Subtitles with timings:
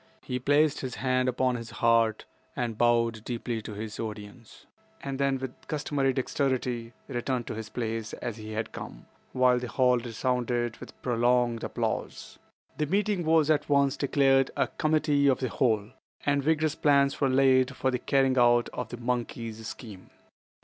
[0.23, 4.65] He placed his hand upon his heart and bowed deeply to his audience,
[5.05, 9.99] then, with customary dexterity, returned to his place as he had come, while the hall
[9.99, 12.39] resounded with prolonged applause.
[12.79, 15.91] The meeting was at once declared a "Committee of the Whole,"
[16.25, 20.09] and vigorous plans were laid for the carrying out of the monkey's scheme.